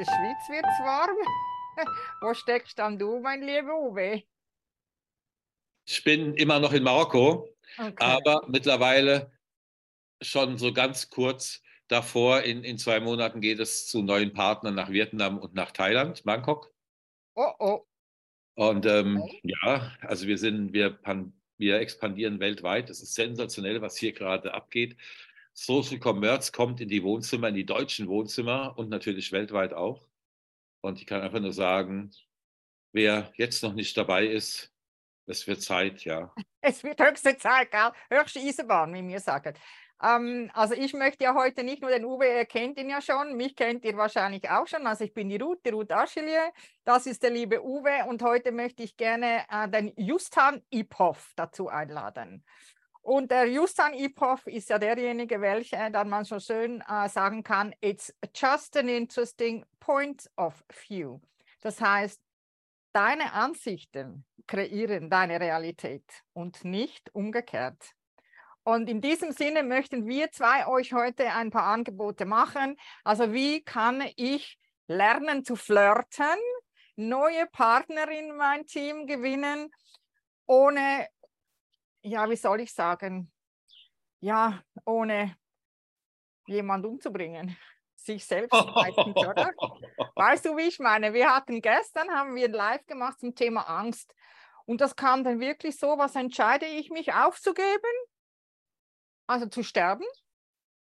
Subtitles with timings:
[0.00, 1.16] der Schweiz wird es warm.
[2.22, 4.22] Wo steckst dann du, mein lieber Uwe?
[5.84, 7.48] Ich bin immer noch in Marokko,
[7.78, 7.94] Okay.
[7.98, 9.30] aber mittlerweile
[10.22, 14.90] schon so ganz kurz davor, in, in zwei Monaten geht es zu neuen Partnern nach
[14.90, 16.72] Vietnam und nach Thailand, Bangkok.
[17.34, 17.86] Oh, oh.
[18.54, 19.40] Und ähm, Okay.
[19.44, 20.98] ja, also wir sind, wir,
[21.58, 22.90] wir expandieren weltweit.
[22.90, 24.96] Es ist sensationell, was hier gerade abgeht.
[25.52, 30.06] Social Commerce kommt in die Wohnzimmer, in die deutschen Wohnzimmer und natürlich weltweit auch.
[30.80, 32.10] Und ich kann einfach nur sagen,
[32.92, 34.72] wer jetzt noch nicht dabei ist,
[35.26, 36.32] es wird Zeit, ja.
[36.62, 37.90] Es wird höchste Zeit, gell?
[38.10, 39.54] Höchste Eisenbahn, wie wir sagen.
[40.02, 43.36] Ähm, also ich möchte ja heute nicht nur den Uwe, ihr kennt ihn ja schon,
[43.36, 44.86] mich kennt ihr wahrscheinlich auch schon.
[44.86, 46.52] Also ich bin die Ruth, die Ruth Aschelier,
[46.84, 51.68] das ist der liebe Uwe und heute möchte ich gerne äh, den Justan Iphoff dazu
[51.68, 52.44] einladen.
[53.02, 57.74] Und der Justan Iphoff ist ja derjenige, welcher dann man so schön äh, sagen kann,
[57.80, 61.18] it's just an interesting point of view.
[61.62, 62.20] Das heißt,
[62.92, 67.94] deine Ansichten kreieren deine Realität und nicht umgekehrt.
[68.62, 72.76] Und in diesem Sinne möchten wir zwei euch heute ein paar Angebote machen.
[73.04, 76.36] Also wie kann ich lernen zu flirten,
[76.96, 79.70] neue Partner in mein Team gewinnen,
[80.46, 81.06] ohne,
[82.02, 83.32] ja, wie soll ich sagen,
[84.20, 85.36] ja, ohne
[86.46, 87.56] jemand umzubringen.
[87.94, 89.52] Sich selbst meistens, oder?
[90.14, 91.12] Weißt du, wie ich meine?
[91.12, 94.14] Wir hatten gestern, haben wir ein live gemacht zum Thema Angst.
[94.64, 97.92] Und das kam dann wirklich so, was entscheide ich mich aufzugeben?
[99.26, 100.04] Also zu sterben,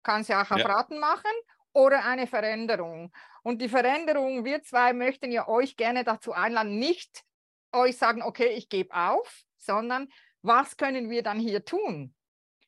[0.04, 0.68] kann es ja auch auf Ja.
[0.68, 1.32] Raten machen,
[1.74, 3.12] oder eine Veränderung.
[3.44, 7.24] Und die Veränderung, wir zwei möchten ja euch gerne dazu einladen, nicht
[7.72, 10.10] euch sagen, okay, ich gebe auf, sondern
[10.42, 12.14] was können wir dann hier tun?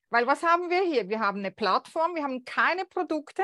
[0.09, 1.07] Weil was haben wir hier?
[1.09, 3.43] Wir haben eine Plattform, wir haben keine Produkte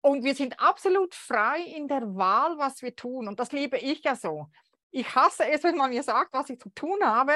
[0.00, 3.28] und wir sind absolut frei in der Wahl, was wir tun.
[3.28, 4.46] Und das liebe ich ja so.
[4.90, 7.34] Ich hasse es, wenn man mir sagt, was ich zu tun habe.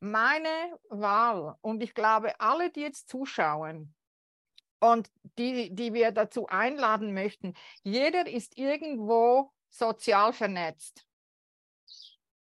[0.00, 1.56] Meine Wahl.
[1.60, 3.92] Und ich glaube, alle, die jetzt zuschauen
[4.78, 11.07] und die, die wir dazu einladen möchten, jeder ist irgendwo sozial vernetzt.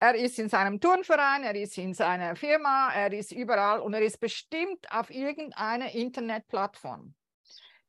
[0.03, 4.01] Er ist in seinem Turnverein, er ist in seiner Firma, er ist überall und er
[4.01, 7.13] ist bestimmt auf irgendeiner Internetplattform.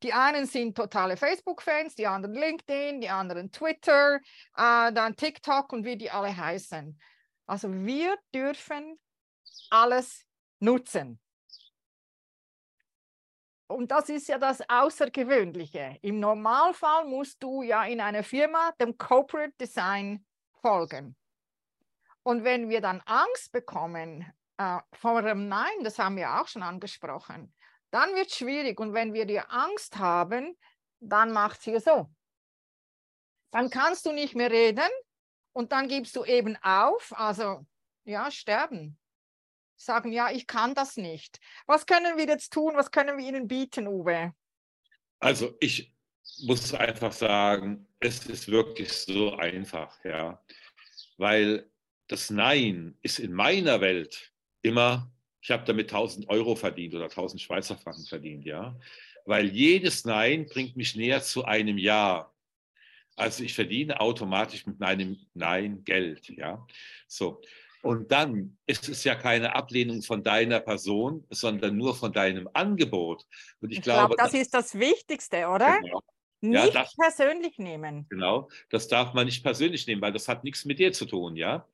[0.03, 4.17] Die einen sind totale Facebook-Fans, die anderen LinkedIn, die anderen Twitter,
[4.57, 7.01] äh, dann TikTok und wie die alle heißen.
[7.47, 9.01] Also wir dürfen
[9.71, 10.27] alles
[10.61, 11.19] nutzen.
[13.69, 15.97] Und das ist ja das Außergewöhnliche.
[16.03, 20.27] Im Normalfall musst du ja in einer Firma dem Corporate Design
[20.61, 21.17] folgen.
[22.23, 26.63] Und wenn wir dann Angst bekommen äh, vor dem Nein, das haben wir auch schon
[26.63, 27.53] angesprochen,
[27.91, 28.81] dann wird es schwierig.
[28.81, 30.57] Und wenn wir die Angst haben,
[31.01, 32.11] dann macht es hier so.
[33.51, 34.89] Dann kannst du nicht mehr reden
[35.53, 37.67] und dann gibst du eben auf, also
[38.05, 38.99] ja, sterben.
[39.77, 41.41] Sagen, ja, ich kann das nicht.
[41.67, 42.75] Was können wir jetzt tun?
[42.77, 44.33] Was können wir ihnen bieten, Uwe?
[45.19, 45.93] Also ich
[46.45, 50.43] muss einfach sagen, es ist wirklich so einfach, ja.
[51.19, 51.72] Weil
[52.13, 57.41] das Nein ist in meiner Welt immer, ich habe damit 1000 Euro verdient oder 1000
[57.41, 58.79] Schweizer Franken verdient, ja.
[59.25, 62.31] Weil jedes Nein bringt mich näher zu einem Ja.
[63.17, 66.65] Also ich verdiene automatisch mit meinem Nein Geld, ja.
[67.09, 67.41] So.
[67.83, 73.27] Und dann ist es ja keine Ablehnung von deiner Person, sondern nur von deinem Angebot.
[73.61, 75.79] Und ich, Ich glaube, glaube, das ist das Wichtigste, oder?
[75.81, 76.01] genau,
[76.43, 78.07] Ja, Nicht das- persönlich nehmen.
[78.11, 81.37] Genau, das darf man nicht persönlich nehmen, weil das hat nichts mit dir zu tun,
[81.37, 81.67] ja.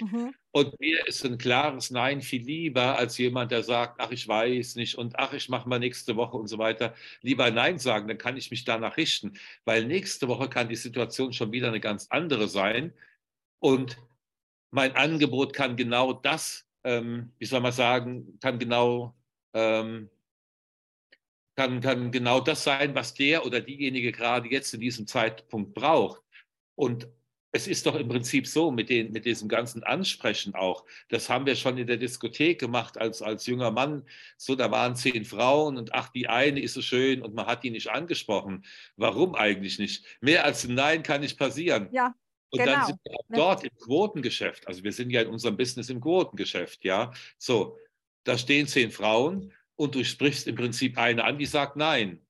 [0.00, 0.34] Mhm.
[0.52, 4.76] Und mir ist ein klares Nein viel lieber als jemand, der sagt, ach, ich weiß
[4.76, 6.94] nicht und ach, ich mache mal nächste Woche und so weiter.
[7.22, 9.34] Lieber Nein sagen, dann kann ich mich danach richten,
[9.64, 12.92] weil nächste Woche kann die Situation schon wieder eine ganz andere sein
[13.60, 13.98] und
[14.70, 19.14] mein Angebot kann genau das, ähm, wie soll man sagen, kann genau
[19.54, 20.10] ähm,
[21.56, 26.22] kann, kann genau das sein, was der oder diejenige gerade jetzt in diesem Zeitpunkt braucht.
[26.74, 27.08] Und
[27.52, 30.84] es ist doch im Prinzip so mit, den, mit diesem ganzen Ansprechen auch.
[31.08, 34.04] Das haben wir schon in der Diskothek gemacht als, als junger Mann.
[34.36, 37.64] So, da waren zehn Frauen und ach, die eine ist so schön und man hat
[37.64, 38.64] die nicht angesprochen.
[38.96, 40.04] Warum eigentlich nicht?
[40.20, 41.88] Mehr als ein Nein kann nicht passieren.
[41.92, 42.14] Ja,
[42.50, 42.72] Und Genau.
[42.72, 44.68] dann sind wir auch dort im Quotengeschäft.
[44.68, 47.12] Also wir sind ja in unserem Business im Quotengeschäft, ja.
[47.38, 47.76] So,
[48.24, 52.20] da stehen zehn Frauen und du sprichst im Prinzip eine an, die sagt nein.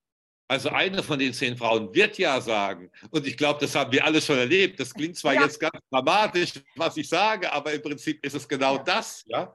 [0.50, 2.91] Also eine von den zehn Frauen wird ja sagen.
[3.12, 4.81] Und ich glaube, das haben wir alle schon erlebt.
[4.81, 5.43] Das klingt zwar Ja.
[5.43, 8.82] jetzt ganz dramatisch, was ich sage, aber im Prinzip ist es genau Ja.
[8.82, 9.55] das, ja.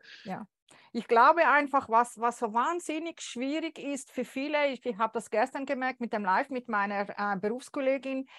[0.94, 5.30] ich glaube einfach, was, was so wahnsinnig schwierig ist für viele, ich, ich habe das
[5.30, 8.30] gestern gemerkt mit dem Live mit meiner äh, Berufskollegin,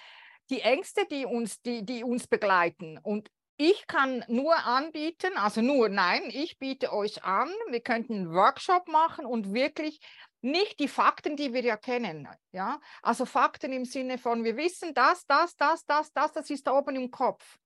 [0.49, 2.99] die Ängste, die uns, die, die uns begleiten.
[3.03, 3.29] Und
[3.59, 8.87] ich kann nur anbieten, also nur nein, ich biete euch an, wir könnten einen Workshop
[8.89, 10.01] machen und wirklich
[10.47, 12.29] nicht die Fakten, die wir ja kennen.
[12.53, 12.81] Ja?
[13.03, 16.73] Also Fakten im Sinne von, wir wissen das, das, das, das, das, das ist da
[16.73, 17.59] oben im Kopf.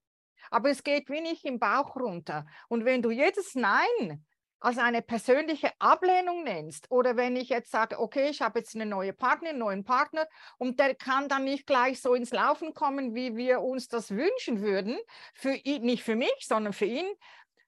[0.51, 2.47] Aber es geht wenig im Bauch runter.
[2.69, 4.25] Und wenn du jedes Nein
[4.59, 8.87] als eine persönliche Ablehnung nennst oder wenn ich jetzt sage, okay, ich habe jetzt eine
[8.87, 10.27] neue Partnerin, einen neuen Partner
[10.59, 14.61] und der kann dann nicht gleich so ins Laufen kommen, wie wir uns das wünschen
[14.61, 14.99] würden,
[15.33, 17.07] für ihn, nicht für mich, sondern für ihn,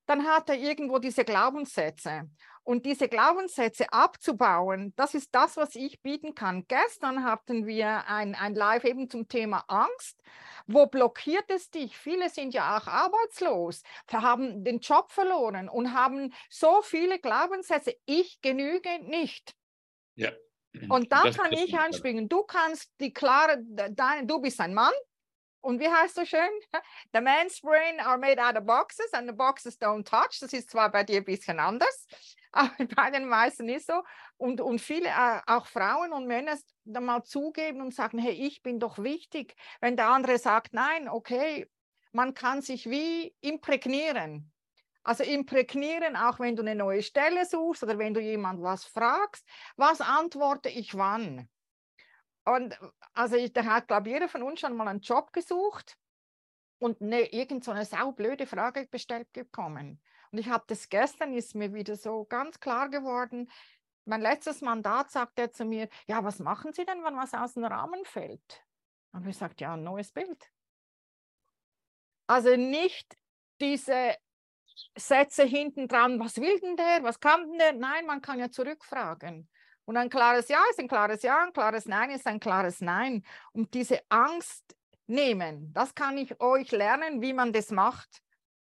[0.06, 2.28] dann hat er irgendwo diese Glaubenssätze.
[2.64, 6.64] Und diese Glaubenssätze abzubauen, das ist das, was ich bieten kann.
[6.68, 10.20] Gestern hatten wir ein, ein Live eben zum Thema Angst.
[10.66, 11.96] Wo blockiert es dich?
[11.96, 13.82] Viele sind ja auch arbeitslos,
[14.12, 17.96] haben den Job verloren und haben so viele Glaubenssätze.
[18.06, 19.56] Ich genüge nicht.
[20.14, 20.30] Ja.
[20.88, 22.28] Und da kann ich einspringen.
[22.28, 24.94] Du kannst die klare, deine, du bist ein Mann,
[25.62, 26.50] und wie heißt so schön?
[27.14, 30.40] The man's brain are made out of boxes and the boxes don't touch.
[30.40, 32.06] Das ist zwar bei dir ein bisschen anders,
[32.52, 34.02] aber bei den meisten ist so.
[34.36, 38.62] Und, und viele, äh, auch Frauen und Männer, dann mal zugeben und sagen, hey, ich
[38.62, 39.54] bin doch wichtig.
[39.80, 41.68] Wenn der andere sagt, nein, okay,
[42.12, 44.52] man kann sich wie imprägnieren.
[45.04, 49.44] Also imprägnieren, auch wenn du eine neue Stelle suchst oder wenn du jemand was fragst,
[49.76, 51.48] was antworte ich wann?
[52.44, 52.78] Und
[53.12, 55.96] also ich, da hat, glaube ich, jeder von uns schon mal einen Job gesucht
[56.78, 60.00] und eine, irgend eine saublöde Frage bestellt bekommen.
[60.32, 63.50] Und ich habe das gestern, ist mir wieder so ganz klar geworden.
[64.06, 67.54] Mein letztes Mandat sagt er zu mir, ja, was machen Sie denn, wenn was aus
[67.54, 68.64] dem Rahmen fällt?
[69.12, 70.50] Und ich sagte, ja, ein neues Bild.
[72.26, 73.14] Also nicht
[73.60, 74.16] diese
[74.96, 77.72] Sätze hinten dran, was will denn der, was kann denn der?
[77.74, 79.48] Nein, man kann ja zurückfragen.
[79.84, 83.22] Und ein klares Ja ist ein klares Ja, ein klares Nein ist ein klares Nein.
[83.52, 84.76] Und diese Angst
[85.06, 88.22] nehmen, das kann ich euch lernen, wie man das macht.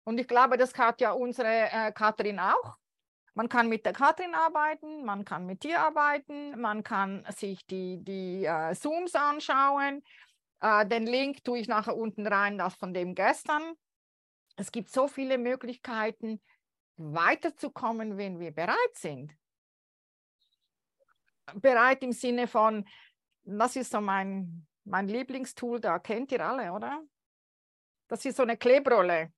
[0.03, 2.77] Und ich glaube, das hat ja unsere äh, Katrin auch.
[3.35, 8.03] Man kann mit der Katrin arbeiten, man kann mit dir arbeiten, man kann sich die,
[8.03, 10.03] die äh, Zooms anschauen.
[10.61, 13.75] Äh, den Link tue ich nachher unten rein, das von dem gestern.
[14.57, 16.41] Es gibt so viele Möglichkeiten,
[16.97, 19.33] weiterzukommen, wenn wir bereit sind
[21.55, 22.85] bereit im Sinne von,
[23.43, 27.01] das ist so mein, mein Lieblingstool, da kennt ihr alle, oder?
[28.07, 29.31] Das ist so eine Klebrolle.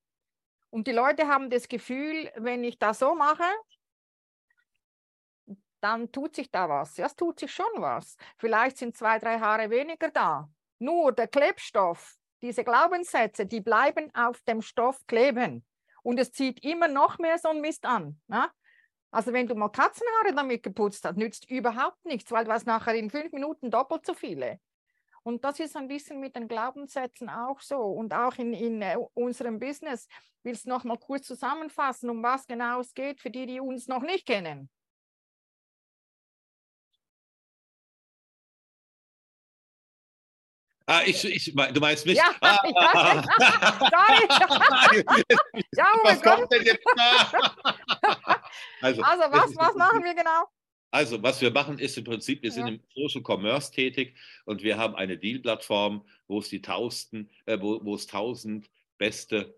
[0.71, 3.43] Und die Leute haben das Gefühl, wenn ich das so mache,
[5.81, 6.97] dann tut sich da was.
[6.97, 8.15] Ja, es tut sich schon was.
[8.37, 10.49] Vielleicht sind zwei, drei Haare weniger da.
[10.79, 15.65] Nur der Klebstoff, diese Glaubenssätze, die bleiben auf dem Stoff kleben.
[16.03, 18.19] Und es zieht immer noch mehr so ein Mist an.
[18.27, 18.49] Ja?
[19.11, 22.95] Also wenn du mal Katzenhaare damit geputzt hast, nützt überhaupt nichts, weil du hast nachher
[22.95, 24.59] in fünf Minuten doppelt so viele.
[25.23, 28.97] Und das ist ein bisschen mit den Glaubenssätzen auch so und auch in, in äh,
[29.13, 30.07] unserem Business.
[30.43, 33.87] Willst du noch mal kurz zusammenfassen, um was genau es geht, für die, die uns
[33.87, 34.69] noch nicht kennen?
[40.87, 42.17] Ah, ich, ich, du meinst mich?
[42.17, 43.23] Ja, ah, ja,
[43.77, 45.05] sorry.
[45.77, 46.83] ja, was kommt denn jetzt
[48.81, 50.47] Also, also was, was machen wir genau?
[50.91, 52.73] Also, was wir machen, ist im Prinzip, wir sind ja.
[52.73, 57.83] im Social Commerce tätig und wir haben eine Deal-Plattform, wo es die tausend, äh, wo,
[57.83, 59.55] wo es tausend beste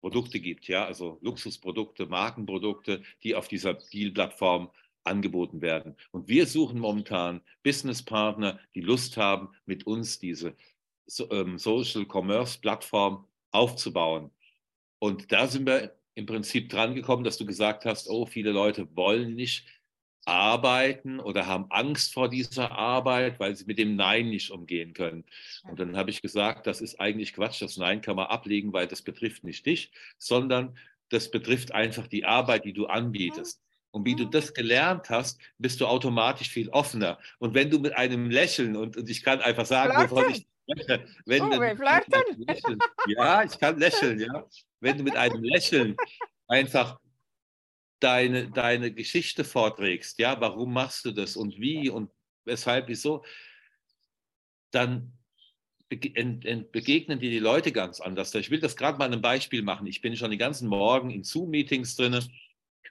[0.00, 4.70] Produkte gibt, ja, also Luxusprodukte, Markenprodukte, die auf dieser Deal-Plattform
[5.04, 5.96] angeboten werden.
[6.10, 10.56] Und wir suchen momentan Businesspartner, die Lust haben, mit uns diese
[11.30, 14.32] ähm, Social Commerce Plattform aufzubauen.
[14.98, 18.88] Und da sind wir im Prinzip dran gekommen, dass du gesagt hast, oh, viele Leute
[18.96, 19.66] wollen nicht
[20.24, 25.24] arbeiten oder haben Angst vor dieser Arbeit, weil sie mit dem Nein nicht umgehen können.
[25.68, 28.86] Und dann habe ich gesagt, das ist eigentlich Quatsch, das Nein kann man ablegen, weil
[28.86, 30.76] das betrifft nicht dich, sondern
[31.08, 33.60] das betrifft einfach die Arbeit, die du anbietest.
[33.90, 37.18] Und wie du das gelernt hast, bist du automatisch viel offener.
[37.38, 41.04] Und wenn du mit einem Lächeln, und, und ich kann einfach sagen, wovon ich spreche,
[41.26, 44.46] wenn oh, du, lächeln, ja, ich kann lächeln, ja.
[44.80, 45.96] Wenn du mit einem Lächeln
[46.48, 46.98] einfach
[48.02, 52.10] deine, deine Geschichte vorträgst, ja, warum machst du das und wie und
[52.44, 53.24] weshalb, wieso,
[54.70, 55.12] dann
[55.88, 58.34] begegnen dir die Leute ganz anders.
[58.34, 59.86] Ich will das gerade mal ein Beispiel machen.
[59.86, 62.18] Ich bin schon den ganzen Morgen in Zoom-Meetings drin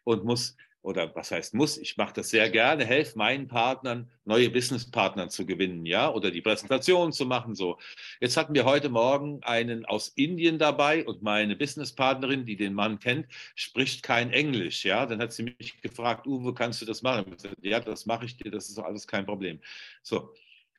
[0.04, 4.50] und muss oder was heißt muss, ich mache das sehr gerne, helfe meinen Partnern, neue
[4.50, 7.78] Businesspartner zu gewinnen, ja, oder die Präsentation zu machen, so.
[8.20, 13.00] Jetzt hatten wir heute Morgen einen aus Indien dabei und meine Businesspartnerin, die den Mann
[13.00, 15.06] kennt, spricht kein Englisch, ja.
[15.06, 17.30] Dann hat sie mich gefragt, Uwe, kannst du das machen?
[17.30, 19.60] Gesagt, ja, das mache ich dir, das ist alles kein Problem.
[20.02, 20.34] So,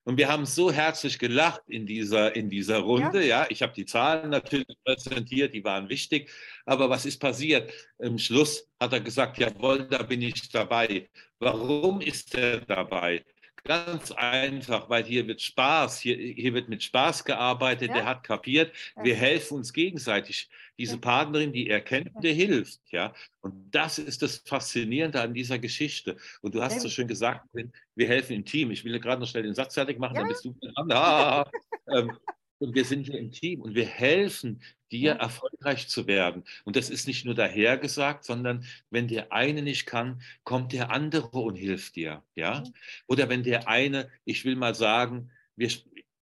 [0.05, 3.21] und wir haben so herzlich gelacht in dieser, in dieser Runde.
[3.21, 6.31] Ja, ja ich habe die Zahlen natürlich präsentiert, die waren wichtig.
[6.67, 7.73] Aber was ist passiert?
[7.99, 11.09] Im Schluss hat er gesagt, jawohl, da bin ich dabei.
[11.39, 13.25] Warum ist er dabei?
[13.65, 17.95] Ganz einfach, weil hier wird Spaß, hier, hier wird mit Spaß gearbeitet, ja.
[17.95, 19.05] der hat kapiert, ja.
[19.05, 20.49] wir helfen uns gegenseitig.
[20.79, 23.15] Diese Partnerin, die er kennt, der hilft, ja.
[23.41, 26.17] Und das ist das Faszinierende an dieser Geschichte.
[26.41, 27.47] Und du hast so schön gesagt,
[27.95, 28.73] wir helfen im Team.
[28.73, 30.91] Ich will gerade noch schnell den Satz fertig machen, dann bist du dran.
[30.91, 31.51] Ah,
[31.89, 32.19] ähm,
[32.59, 34.61] und wir sind hier im Team und wir helfen
[34.93, 36.45] dir, erfolgreich zu werden.
[36.65, 41.29] Und das ist nicht nur dahergesagt, sondern wenn der eine nicht kann, kommt der andere
[41.39, 42.23] und hilft dir.
[42.35, 42.63] Ja?
[43.07, 45.71] Oder wenn der eine, ich will mal sagen, wir,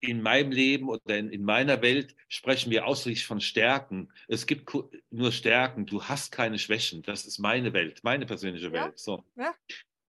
[0.01, 4.09] in meinem Leben oder in, in, meiner Welt sprechen wir ausschließlich von Stärken.
[4.29, 4.73] Es gibt
[5.11, 5.85] nur Stärken.
[5.85, 7.03] Du hast keine Schwächen.
[7.03, 8.99] Das ist meine Welt, meine persönliche Welt.
[8.99, 9.25] So.
[9.37, 9.55] Ja.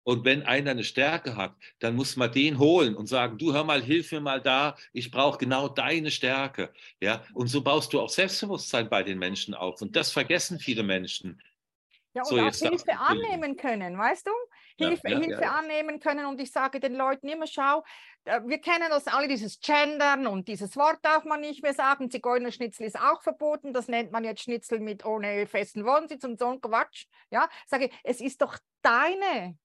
[0.06, 3.64] Und wenn einer eine Stärke hat, dann muss man den holen und sagen, du hör
[3.64, 6.72] mal, hilf mir mal da, ich brauche genau deine Stärke.
[7.02, 9.82] Ja, und so baust du auch Selbstbewusstsein bei den Menschen auf.
[9.82, 11.42] Und das vergessen viele Menschen.
[12.14, 14.32] Ja, und so, auch Hilfe annehmen können, weißt du?
[14.78, 16.28] Hilfe, ja, ja, Hilfe ja, annehmen können.
[16.28, 17.84] Und ich sage den Leuten immer, schau,
[18.26, 22.12] äh, wir kennen das alle, dieses Gendern und dieses Wort darf man nicht mehr sagen.
[22.12, 23.74] Zigeunerschnitzel ist auch verboten.
[23.74, 27.08] Das nennt man jetzt Schnitzel mit ohne festen Wohnsitz und so ein Quatsch.
[27.32, 29.58] Ja, sage ich, es ist doch deine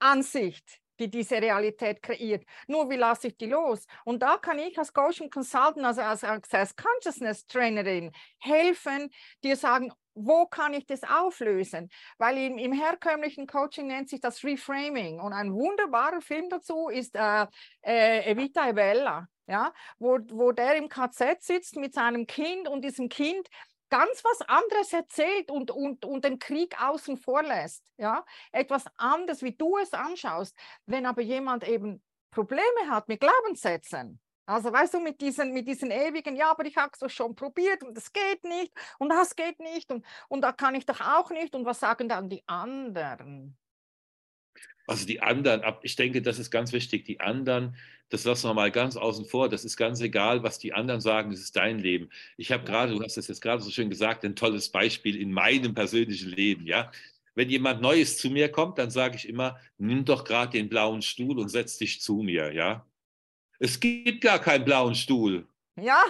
[0.00, 2.44] Ansicht, die diese Realität kreiert.
[2.66, 3.86] Nur wie lasse ich die los?
[4.04, 9.10] Und da kann ich als Coach und Consultant, also als, als Consciousness Trainerin helfen,
[9.42, 11.88] dir sagen, wo kann ich das auflösen?
[12.18, 15.20] Weil im, im, herkömmlichen Coaching nennt sich das Reframing.
[15.20, 17.46] Und ein wunderbarer Film dazu ist äh,
[17.82, 19.72] äh, Evita e ja?
[19.98, 23.48] wo, wo der im KZ sitzt mit seinem Kind und diesem Kind
[23.90, 27.84] ganz was anderes erzählt und, und, und den Krieg außen vor lässt.
[27.96, 28.24] Ja?
[28.52, 30.56] Etwas anderes, wie du es anschaust.
[30.86, 35.92] Wenn aber jemand eben Probleme hat mit Glaubenssätzen, also weißt du, mit diesen, mit diesen
[35.92, 39.36] ewigen, ja, aber ich habe es doch schon probiert und das geht nicht und das
[39.36, 41.54] geht nicht und, und da kann ich doch auch nicht.
[41.54, 43.56] Und was sagen dann die anderen?
[44.90, 47.76] Also die anderen, ich denke, das ist ganz wichtig, die anderen
[48.10, 49.48] das lassen wir mal ganz außen vor.
[49.48, 51.30] Das ist ganz egal, was die anderen sagen.
[51.30, 52.10] Das ist dein Leben.
[52.36, 55.32] Ich habe gerade, du hast es jetzt gerade so schön gesagt, ein tolles Beispiel in
[55.32, 56.66] meinem persönlichen Leben.
[56.66, 56.90] Ja,
[57.36, 61.02] wenn jemand Neues zu mir kommt, dann sage ich immer: Nimm doch gerade den blauen
[61.02, 62.52] Stuhl und setz dich zu mir.
[62.52, 62.84] Ja,
[63.60, 65.46] es gibt gar keinen blauen Stuhl.
[65.76, 66.02] Ja,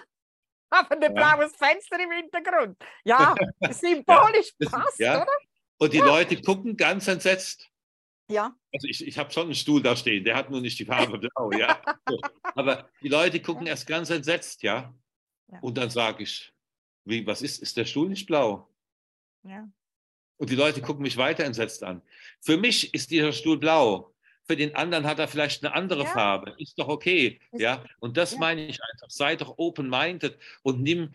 [0.70, 1.08] aber ein ja.
[1.10, 2.78] blaues Fenster im Hintergrund.
[3.04, 3.34] Ja,
[3.70, 4.70] symbolisch ja.
[4.70, 5.22] passt, ja.
[5.22, 5.32] oder?
[5.76, 6.06] Und die ja.
[6.06, 7.70] Leute gucken ganz entsetzt.
[8.30, 8.56] Ja.
[8.72, 11.18] Also ich, ich habe schon einen Stuhl da stehen, der hat nur nicht die Farbe
[11.34, 11.80] blau, ja.
[12.08, 12.20] So.
[12.54, 14.94] Aber die Leute gucken erst ganz entsetzt, ja.
[15.48, 15.58] ja.
[15.60, 16.52] Und dann sage ich,
[17.04, 18.68] wie, was ist, ist der Stuhl nicht blau?
[19.42, 19.68] Ja.
[20.36, 22.02] Und die Leute gucken mich weiter entsetzt an.
[22.40, 24.14] Für mich ist dieser Stuhl blau.
[24.44, 26.08] Für den anderen hat er vielleicht eine andere ja.
[26.08, 26.54] Farbe.
[26.58, 27.40] Ist doch okay.
[27.52, 27.84] Ist, ja.
[27.98, 28.38] Und das ja.
[28.38, 29.10] meine ich einfach.
[29.10, 31.12] Sei doch open-minded und nimm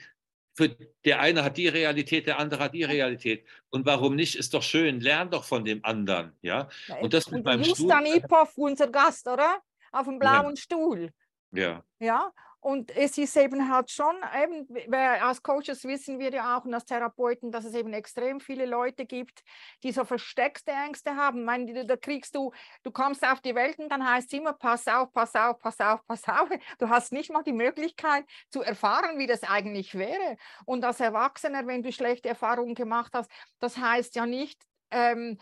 [0.55, 0.69] für
[1.03, 3.45] der eine hat die Realität, der andere hat die Realität.
[3.69, 4.35] Und warum nicht?
[4.35, 5.01] Ist doch schön.
[5.01, 6.31] Lern doch von dem anderen.
[6.41, 6.69] Ja.
[7.01, 7.89] und das mit und meinem Stuhl.
[7.89, 9.61] Justan Ipov, unser Gast, oder?
[9.91, 10.61] Auf dem blauen ja.
[10.61, 11.09] Stuhl.
[11.51, 11.83] Ja.
[11.99, 12.31] Ja.
[12.65, 16.85] Und es ist eben halt schon, eben, als Coaches wissen wir ja auch und als
[16.85, 19.43] Therapeuten, dass es eben extrem viele Leute gibt,
[19.83, 21.41] die so versteckte Ängste haben.
[21.41, 24.53] Ich meine, da kriegst du, du kommst auf die Welt und dann heißt es immer,
[24.53, 26.49] pass auf, pass auf, pass auf, pass auf.
[26.79, 30.35] Du hast nicht mal die Möglichkeit zu erfahren, wie das eigentlich wäre.
[30.65, 33.29] Und als Erwachsener, wenn du schlechte Erfahrungen gemacht hast,
[33.59, 35.37] das heißt ja nicht, ähm,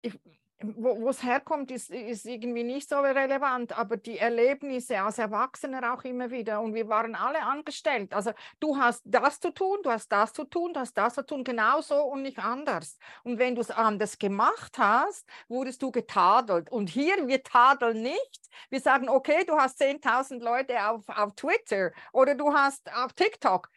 [0.00, 0.18] ich,
[0.62, 6.04] wo es herkommt, ist, ist irgendwie nicht so relevant, aber die Erlebnisse als Erwachsener auch
[6.04, 6.60] immer wieder.
[6.60, 8.12] Und wir waren alle angestellt.
[8.12, 11.24] Also du hast das zu tun, du hast das zu tun, du hast das zu
[11.24, 12.98] tun, genauso und nicht anders.
[13.22, 16.70] Und wenn du es anders gemacht hast, wurdest du getadelt.
[16.70, 18.50] Und hier, wir tadeln nicht.
[18.68, 23.70] Wir sagen, okay, du hast 10.000 Leute auf, auf Twitter oder du hast auf TikTok.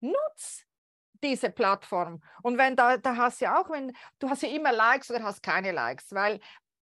[0.00, 0.69] Nutz
[1.22, 2.22] diese Plattform.
[2.42, 5.42] Und wenn da, da hast ja auch, wenn du hast ja immer Likes oder hast
[5.42, 6.40] keine Likes, weil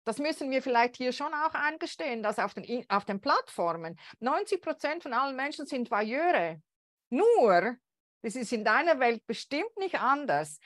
[0.05, 4.61] das müssen wir vielleicht hier schon auch eingestehen, dass auf den, auf den Plattformen 90
[4.61, 6.61] Prozent von allen Menschen sind Voyeure.
[7.09, 7.77] Nur,
[8.23, 10.59] das ist in deiner Welt bestimmt nicht anders.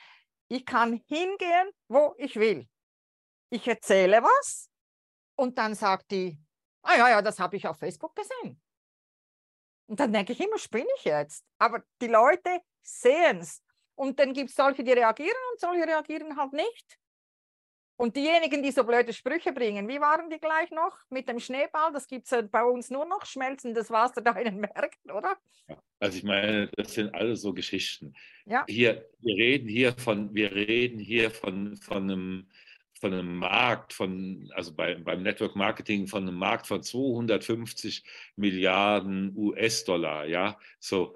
[0.49, 2.67] Ich kann hingehen, wo ich will.
[3.49, 4.69] Ich erzähle was
[5.35, 6.37] und dann sagt die,
[6.83, 8.61] ah ja, ja, das habe ich auf Facebook gesehen.
[9.87, 11.43] Und dann denke ich immer, spinne ich jetzt.
[11.57, 13.63] Aber die Leute sehen es.
[13.95, 16.97] Und dann gibt es solche, die reagieren und solche reagieren halt nicht.
[17.97, 21.91] Und diejenigen, die so blöde Sprüche bringen, wie waren die gleich noch mit dem Schneeball?
[21.91, 25.35] Das gibt es bei uns nur noch, schmelzendes Wasser da in den Märkten, oder?
[25.99, 28.13] Also ich meine, das sind alles so Geschichten.
[28.45, 28.63] Ja.
[28.69, 32.49] Hier, wir reden hier von, wir reden hier von, von einem
[33.01, 38.03] von einem Markt von, also bei, beim Network Marketing von einem Markt von 250
[38.35, 41.15] Milliarden US-Dollar, ja, so,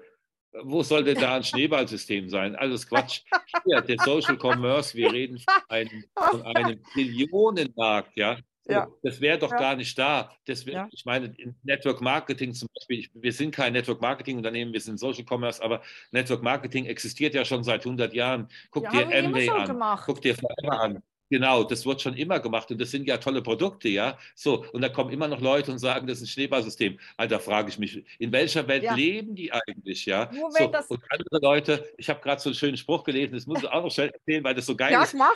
[0.62, 2.54] wo sollte da ein Schneeballsystem sein?
[2.56, 3.22] Alles Quatsch.
[3.64, 8.38] Hier, der Social Commerce, wir reden von einem, von einem Billionenmarkt, ja.
[8.66, 8.88] Ja.
[9.02, 9.58] Das wäre doch ja.
[9.58, 10.30] gar nicht da.
[10.46, 10.88] Das wär, ja.
[10.90, 14.80] Ich meine, in Network Marketing zum Beispiel, ich, wir sind kein Network Marketing Unternehmen, wir
[14.80, 15.82] sind Social Commerce, aber
[16.12, 18.48] Network Marketing existiert ja schon seit 100 Jahren.
[18.70, 19.06] Guck dir
[19.44, 20.04] so an, gemacht.
[20.06, 21.02] guck dir Forever an.
[21.30, 24.18] Genau, das wird schon immer gemacht und das sind ja tolle Produkte, ja.
[24.34, 26.98] So, und da kommen immer noch Leute und sagen, das ist ein Schneeballsystem.
[27.16, 28.94] Alter, frage ich mich, in welcher Welt ja.
[28.94, 30.30] leben die eigentlich, ja?
[30.32, 33.68] So, und andere Leute, ich habe gerade so einen schönen Spruch gelesen, das muss ich
[33.68, 35.14] auch noch schnell erzählen, weil das so geil ja, ist.
[35.14, 35.34] Mach.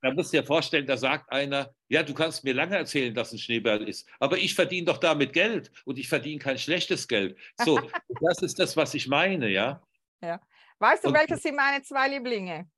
[0.00, 3.32] da musst du dir vorstellen, da sagt einer, ja, du kannst mir lange erzählen, dass
[3.32, 7.36] ein Schneeball ist, aber ich verdiene doch damit Geld und ich verdiene kein schlechtes Geld.
[7.62, 7.78] So,
[8.20, 9.82] das ist das, was ich meine, ja.
[10.22, 10.40] Ja.
[10.78, 12.68] Weißt du, und, welche sind meine zwei Lieblinge?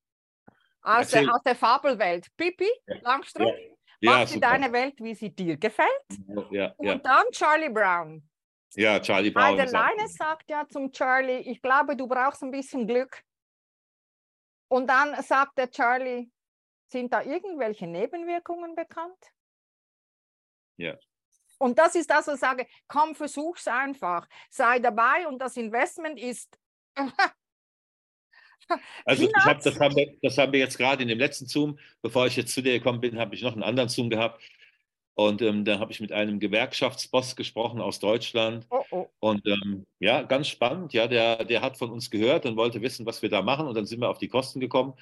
[0.84, 2.28] Aus, der, aus der Fabelwelt.
[2.36, 2.96] Pippi ja.
[3.02, 3.58] Langstrumpf,
[4.00, 4.18] ja.
[4.18, 5.88] mach dir deine Welt, wie sie dir gefällt.
[6.50, 8.22] Ja, Und dann Charlie Brown.
[8.74, 9.56] Ja, Charlie Brown.
[9.56, 13.22] Der Leine sagt ja zum Charlie, ich glaube, du brauchst ein bisschen Glück.
[14.68, 16.30] Und dann sagt der Charlie,
[16.88, 19.32] sind da irgendwelche Nebenwirkungen bekannt?
[20.76, 20.96] Ja.
[21.58, 24.28] Und das ist das, was ich sage, komm, versuch's einfach.
[24.50, 26.58] Sei dabei und das Investment ist
[29.04, 31.78] Also ich hab, das, haben wir, das haben wir jetzt gerade in dem letzten Zoom,
[32.00, 34.42] bevor ich jetzt zu dir gekommen bin, habe ich noch einen anderen Zoom gehabt.
[35.16, 38.66] Und ähm, da habe ich mit einem Gewerkschaftsboss gesprochen aus Deutschland.
[38.70, 39.06] Oh, oh.
[39.20, 40.92] Und ähm, ja, ganz spannend.
[40.92, 43.68] Ja, der, der hat von uns gehört und wollte wissen, was wir da machen.
[43.68, 44.94] Und dann sind wir auf die Kosten gekommen.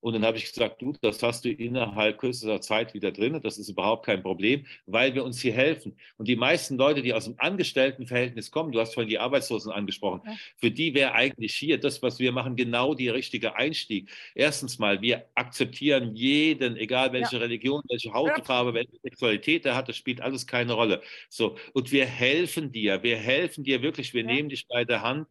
[0.00, 3.38] Und dann habe ich gesagt, du, das hast du innerhalb kürzester Zeit wieder drin.
[3.42, 5.96] Das ist überhaupt kein Problem, weil wir uns hier helfen.
[6.16, 10.22] Und die meisten Leute, die aus dem Angestelltenverhältnis kommen, du hast vorhin die Arbeitslosen angesprochen,
[10.24, 10.32] ja.
[10.56, 14.10] für die wäre eigentlich hier das, was wir machen, genau der richtige Einstieg.
[14.34, 17.42] Erstens mal, wir akzeptieren jeden, egal welche ja.
[17.42, 21.02] Religion, welche Hautfarbe, welche Sexualität er hat, das spielt alles keine Rolle.
[21.28, 21.56] So.
[21.74, 24.28] Und wir helfen dir, wir helfen dir wirklich, wir ja.
[24.28, 25.28] nehmen dich bei der Hand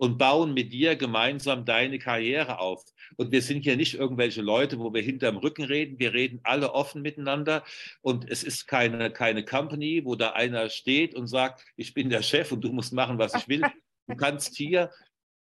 [0.00, 2.84] und bauen mit dir gemeinsam deine Karriere auf.
[3.16, 5.98] Und wir sind hier nicht irgendwelche Leute, wo wir hinterm Rücken reden.
[5.98, 7.64] Wir reden alle offen miteinander.
[8.00, 12.22] Und es ist keine, keine Company, wo da einer steht und sagt, ich bin der
[12.22, 13.62] Chef und du musst machen, was ich will.
[14.06, 14.90] Du kannst hier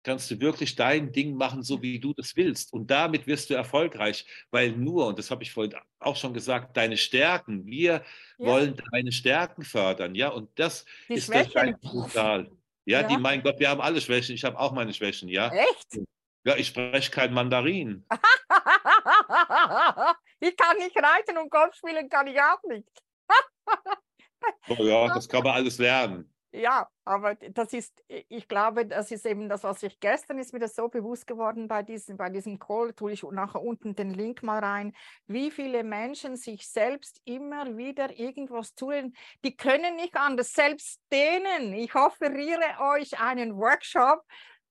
[0.07, 2.71] kannst du wirklich dein Ding machen, so wie du das willst.
[2.71, 6.77] Und damit wirst du erfolgreich, weil nur, und das habe ich vorhin auch schon gesagt,
[6.77, 8.03] deine Stärken, wir
[8.37, 8.47] ja.
[8.47, 11.75] wollen deine Stärken fördern, ja, und das Die ist Schwächen.
[11.81, 12.49] das Potenzial.
[12.85, 14.33] Ja, ja, die, mein Gott, wir haben alle Schwächen.
[14.33, 15.51] Ich habe auch meine Schwächen, ja.
[15.51, 15.99] Echt?
[16.47, 18.05] Ja, ich spreche kein Mandarin.
[20.39, 22.87] ich kann nicht reiten und Golf spielen kann ich auch nicht.
[24.69, 26.33] oh ja, das kann man alles lernen.
[26.53, 30.59] Ja, aber das ist, ich glaube, das ist eben das, was ich gestern ist mir
[30.59, 34.41] das so bewusst geworden bei diesem, bei diesem Call, tue ich nachher unten den Link
[34.41, 34.95] mal rein,
[35.27, 41.73] wie viele Menschen sich selbst immer wieder irgendwas tun, die können nicht anders, selbst denen.
[41.73, 44.23] Ich offeriere euch einen Workshop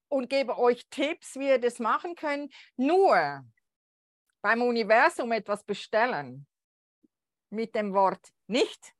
[0.08, 2.52] und gebe euch Tipps, wie ihr das machen könnt.
[2.76, 3.44] Nur
[4.42, 6.46] beim Universum etwas bestellen
[7.50, 8.94] mit dem Wort nicht.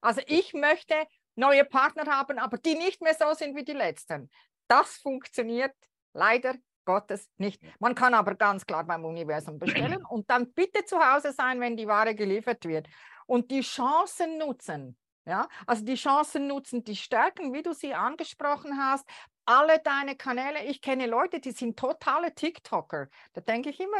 [0.00, 0.94] Also ich möchte
[1.34, 4.30] neue Partner haben, aber die nicht mehr so sind wie die letzten.
[4.66, 5.74] Das funktioniert
[6.12, 7.62] leider Gottes nicht.
[7.78, 11.76] Man kann aber ganz klar beim Universum bestellen und dann bitte zu Hause sein, wenn
[11.76, 12.88] die Ware geliefert wird.
[13.26, 14.96] Und die Chancen nutzen.
[15.26, 19.06] Ja, also die Chancen nutzen, die Stärken, wie du sie angesprochen hast,
[19.44, 20.64] alle deine Kanäle.
[20.64, 23.08] Ich kenne Leute, die sind totale TikToker.
[23.34, 23.98] Da denke ich immer,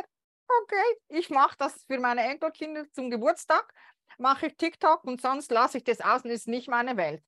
[0.62, 3.72] okay, ich mache das für meine Enkelkinder zum Geburtstag
[4.20, 7.24] mache ich TikTok und sonst lasse ich das aus und ist nicht meine Welt.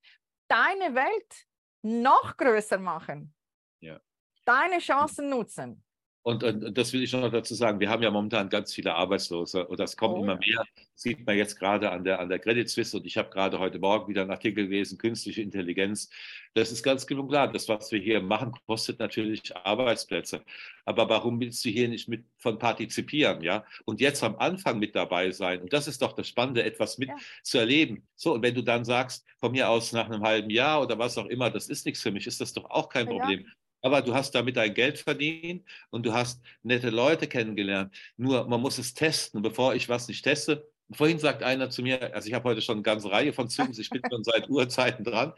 [0.48, 1.46] Deine Welt
[1.82, 3.34] noch größer machen.
[3.80, 4.00] Ja.
[4.44, 5.82] Deine Chancen nutzen.
[6.24, 9.66] Und, und, das will ich noch dazu sagen, wir haben ja momentan ganz viele Arbeitslose
[9.66, 10.22] und das kommt oh.
[10.22, 10.64] immer mehr.
[10.76, 13.58] Das sieht man jetzt gerade an der, an der Credit Suisse und ich habe gerade
[13.58, 16.08] heute Morgen wieder einen Artikel gelesen, künstliche Intelligenz.
[16.54, 17.50] Das ist ganz genug klar.
[17.50, 20.44] Das, was wir hier machen, kostet natürlich Arbeitsplätze.
[20.84, 23.42] Aber warum willst du hier nicht mit von partizipieren?
[23.42, 23.64] Ja?
[23.84, 25.60] Und jetzt am Anfang mit dabei sein.
[25.62, 27.16] Und das ist doch das Spannende, etwas mit ja.
[27.42, 28.06] zu erleben.
[28.14, 31.18] So, und wenn du dann sagst, von mir aus nach einem halben Jahr oder was
[31.18, 33.18] auch immer, das ist nichts für mich, ist das doch auch kein ja.
[33.18, 33.46] Problem
[33.82, 37.94] aber du hast damit dein Geld verdient und du hast nette Leute kennengelernt.
[38.16, 39.42] Nur man muss es testen.
[39.42, 42.76] bevor ich was nicht teste, vorhin sagt einer zu mir, also ich habe heute schon
[42.76, 45.34] eine ganze Reihe von Zooms, ich bin schon seit Urzeiten dran,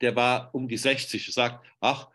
[0.00, 2.08] der war um die 60, sagt, ach,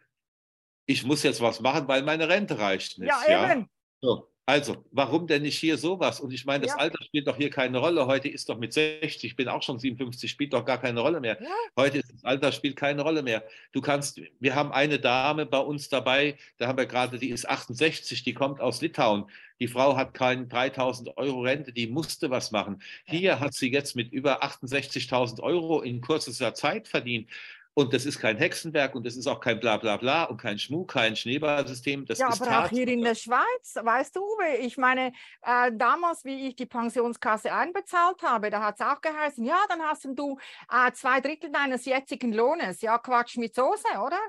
[0.86, 3.10] ich muss jetzt was machen, weil meine Rente reicht nicht.
[3.10, 3.62] Ja, eben.
[3.62, 3.68] Ja?
[4.02, 4.33] So.
[4.46, 6.20] Also, warum denn nicht hier sowas?
[6.20, 6.80] Und ich meine, das Ja.
[6.80, 8.08] Alter spielt doch hier keine Rolle.
[8.08, 11.22] Heute ist doch mit 60, ich bin auch schon 57, spielt doch gar keine Rolle
[11.22, 11.42] mehr.
[11.42, 11.48] Ja.
[11.78, 13.46] Heute ist das Alter spielt keine Rolle mehr.
[13.72, 17.48] Du kannst, wir haben eine Dame bei uns dabei, da haben wir gerade, die ist
[17.48, 19.30] 68, die kommt aus Litauen.
[19.62, 22.82] Die Frau hat keinen 3000 Euro Rente, die musste was machen.
[23.06, 27.30] Hier hat sie jetzt mit über 68.000 Euro in kürzester Zeit verdient.
[27.76, 31.16] Und das ist kein Hexenwerk und das ist auch kein Blablabla und kein Schmuck, kein
[31.16, 32.06] Schneeballsystem.
[32.06, 35.72] Das ja, ist aber auch hier in der Schweiz, weißt du, Uwe, ich meine, äh,
[35.74, 40.06] damals, wie ich die Pensionskasse einbezahlt habe, da hat es auch geheißen, ja, dann hast
[40.06, 40.38] du
[40.72, 42.82] äh, zwei Drittel deines jetzigen Lohnes.
[42.82, 44.20] Ja, Quatsch mit Soße, oder?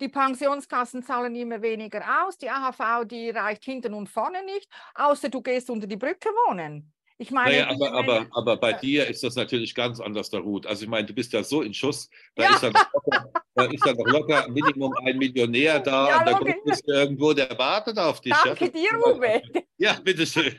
[0.00, 5.28] Die Pensionskassen zahlen immer weniger aus, die AHV, die reicht hinten und vorne nicht, außer
[5.28, 6.92] du gehst unter die Brücke wohnen.
[7.20, 10.66] Ich meine, Naja, aber, aber, aber bei dir ist das natürlich ganz anders, der Ruth.
[10.68, 12.50] Also ich meine, du bist ja so in Schuss, da, Ja.
[12.54, 16.54] ist, noch locker, da ist noch locker Minimum ein Millionär da Ja, der logisch.
[16.54, 18.32] Grundliste irgendwo, der wartet auf dich.
[18.44, 18.70] danke ja.
[18.70, 19.42] dir, Uwe.
[19.78, 20.56] Ja, bitteschön.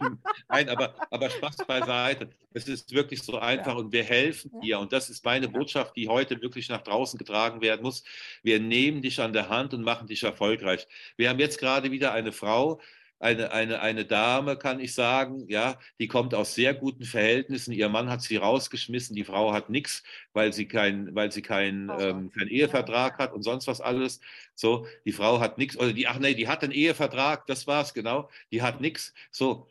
[0.50, 2.30] Nein, aber, aber Spaß beiseite.
[2.54, 4.80] Es ist wirklich so einfach und wir helfen dir.
[4.80, 8.04] Und das ist meine Botschaft, die heute wirklich nach draußen getragen werden muss.
[8.44, 10.88] Wir nehmen dich an der Hand und machen dich erfolgreich.
[11.16, 12.82] Wir haben jetzt gerade wieder eine Frau,
[13.20, 17.74] eine, eine, eine Dame, kann ich sagen, ja, die kommt aus sehr guten Verhältnissen.
[17.74, 20.04] Ihr Mann hat sie rausgeschmissen, die Frau hat nichts,
[20.34, 24.20] weil sie keinen weil sie kein, Oh ähm, keinen Ehevertrag hat und sonst was alles.
[24.56, 27.94] So, die Frau hat nichts, oder die, ach nee, die hat einen Ehevertrag, das war's,
[27.94, 29.14] genau, die hat nichts.
[29.32, 29.68] So.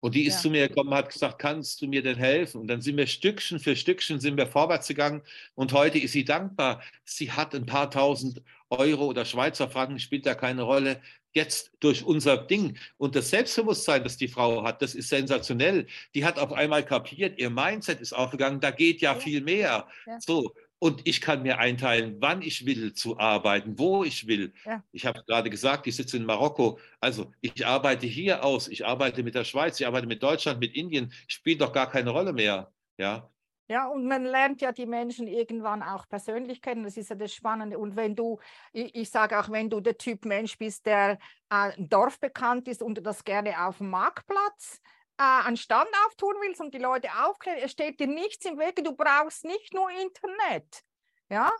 [0.00, 0.40] Und die ist Ja.
[0.42, 2.60] zu mir gekommen, hat gesagt, kannst du mir denn helfen?
[2.60, 5.22] Und dann sind wir Stückchen für Stückchen sind wir vorwärts gegangen.
[5.54, 6.82] Und heute ist sie dankbar.
[7.04, 11.00] Sie hat ein paar tausend Euro oder Schweizer Franken, spielt da keine Rolle.
[11.34, 15.86] Jetzt durch unser Ding und das Selbstbewusstsein, das die Frau hat, das ist sensationell.
[16.14, 19.18] Die hat auf einmal kapiert, ihr Mindset ist aufgegangen, da geht ja Ja.
[19.20, 19.88] viel mehr.
[20.06, 20.20] Ja.
[20.20, 20.54] So.
[20.78, 24.52] Und ich kann mir einteilen, wann ich will zu arbeiten, wo ich will.
[24.66, 24.84] Ja.
[24.92, 26.78] Ich habe gerade gesagt, ich sitze in Marokko.
[27.00, 30.74] Also ich arbeite hier aus, ich arbeite mit der Schweiz, ich arbeite mit Deutschland, mit
[30.76, 31.12] Indien.
[31.26, 32.70] Spielt doch gar keine Rolle mehr.
[32.98, 33.30] Ja,
[33.66, 36.84] Ja, und man lernt ja die Menschen irgendwann auch persönlich kennen.
[36.84, 37.78] Das ist ja das Spannende.
[37.78, 38.38] Und wenn du,
[38.72, 41.18] ich, ich sage auch, wenn du der Typ Mensch bist, der
[41.50, 44.80] äh, dorfbekannt ist und das gerne auf dem Marktplatz
[45.18, 48.82] äh, einen Stand auftun willst und die Leute aufklären, es steht dir nichts im Wege.
[48.82, 50.82] Du brauchst nicht nur Internet.
[51.30, 51.50] Ja,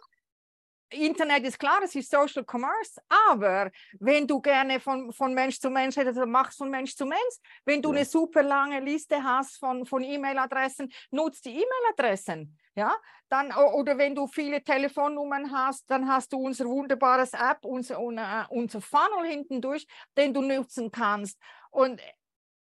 [0.94, 5.70] Internet ist klar, es ist Social Commerce, aber wenn du gerne von, von Mensch zu
[5.70, 7.36] Mensch redest, dann machst von Mensch zu Mensch.
[7.64, 7.96] Wenn du Ja.
[7.96, 12.58] eine super lange Liste hast von, von E-Mail-Adressen, nutzt die E-Mail-Adressen.
[12.76, 12.96] Ja,
[13.28, 18.48] dann, oder wenn du viele Telefonnummern hast, dann hast du unser wunderbares App, unser, unser,
[18.50, 21.38] unser Funnel hinten durch, den du nutzen kannst.
[21.70, 22.00] Und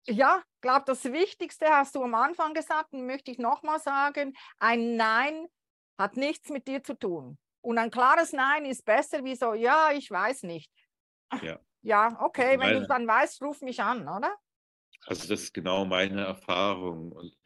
[0.07, 4.35] ja, ich glaube, das Wichtigste hast du am Anfang gesagt und möchte ich nochmal sagen,
[4.59, 5.47] ein Nein
[5.99, 7.39] hat nichts mit dir zu tun.
[7.67, 10.71] Und ein klares Nein ist besser wie so, ja, ich weiß nicht.
[11.43, 11.59] Ja.
[11.83, 14.33] Ja, okay, wenn du dann weißt, ruf mich an, oder?
[15.07, 17.11] also das ist genau meine Erfahrung.
[17.11, 17.37] Und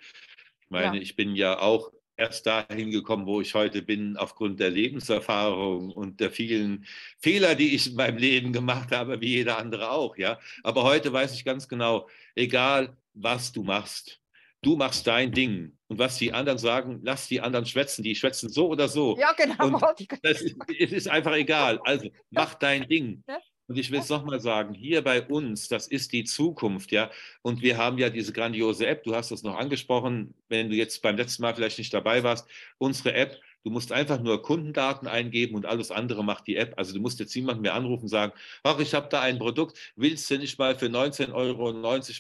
[0.60, 1.02] ich meine, Ja.
[1.02, 6.20] ich bin ja auch erst dahin gekommen, wo ich heute bin, aufgrund der Lebenserfahrung und
[6.20, 6.84] der vielen
[7.18, 10.38] Fehler, die ich in meinem Leben gemacht habe, wie jeder andere auch, ja.
[10.62, 14.20] Aber heute weiß ich ganz genau, egal was du machst,
[14.60, 15.78] du machst dein Ding.
[15.90, 19.18] Und was die anderen sagen, lass die anderen schwätzen, die schwätzen so oder so.
[19.18, 19.80] Ja, genau.
[20.22, 21.80] Das ist, es ist einfach egal.
[21.82, 23.24] Also mach dein Ding.
[23.66, 27.10] Und ich will es nochmal sagen, hier bei uns, das ist die Zukunft, ja.
[27.42, 31.02] Und wir haben ja diese grandiose App, du hast das noch angesprochen, wenn du jetzt
[31.02, 32.48] beim letzten Mal vielleicht nicht dabei warst,
[32.78, 36.74] unsere App, du musst einfach nur Kundendaten eingeben und alles andere macht die App.
[36.78, 39.78] Also du musst jetzt niemanden mehr anrufen und sagen, ach, ich habe da ein Produkt,
[39.96, 41.72] willst du nicht mal für 19,90 Euro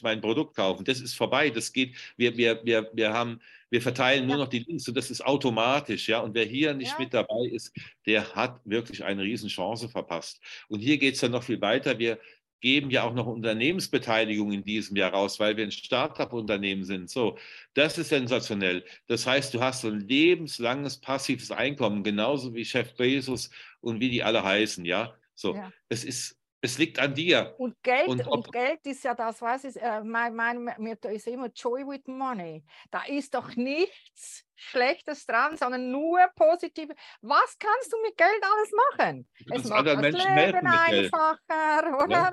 [0.02, 0.84] mein Produkt kaufen?
[0.84, 4.42] Das ist vorbei, das geht, wir, wir, wir, wir haben, wir verteilen nur Ja.
[4.44, 6.20] noch die Links und das ist automatisch, ja.
[6.20, 6.98] Und wer hier nicht Ja.
[6.98, 7.72] mit dabei ist,
[8.06, 10.40] der hat wirklich eine Riesenchance verpasst.
[10.68, 11.98] Und hier geht es dann noch viel weiter.
[11.98, 12.18] Wir
[12.60, 17.10] geben ja auch noch Unternehmensbeteiligung in diesem Jahr raus, weil wir ein Start-up-Unternehmen sind.
[17.10, 17.38] So,
[17.74, 18.84] das ist sensationell.
[19.06, 24.10] Das heißt, du hast so ein lebenslanges passives Einkommen, genauso wie Chef Bezos und wie
[24.10, 25.16] die alle heißen, ja.
[25.34, 25.72] So, Ja.
[25.88, 27.54] es ist, es liegt an dir.
[27.58, 31.26] Und Geld, Und und, Geld ist ja das, was ist, äh, mein, mein, mir ist
[31.26, 32.64] immer Joy with Money.
[32.90, 36.94] Da ist doch nichts Schlechtes dran, sondern nur positive.
[37.22, 39.28] Was kannst du mit Geld alles machen?
[39.46, 42.32] Du Es macht anderen das Menschen Leben einfacher, oder?